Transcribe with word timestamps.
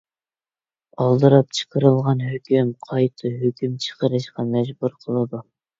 ئالدىراپ 1.03 1.53
چىقىرىلغان 1.59 2.25
ھۆكۈم، 2.31 2.73
قايتا 2.89 3.35
ھۆكۈم 3.45 3.79
چىقىرىشقا 3.87 4.51
مەجبۇر 4.57 5.03
قىلىدۇ. 5.05 5.51